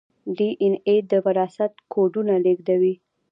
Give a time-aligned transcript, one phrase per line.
[0.35, 2.93] ډي این اې د وراثت کوډونه لیږدوي